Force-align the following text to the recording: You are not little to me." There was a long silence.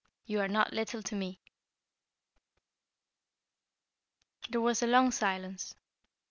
You 0.25 0.39
are 0.39 0.47
not 0.47 0.73
little 0.73 1.03
to 1.03 1.15
me." 1.15 1.41
There 4.49 4.59
was 4.59 4.81
a 4.81 4.87
long 4.87 5.11
silence. 5.11 5.75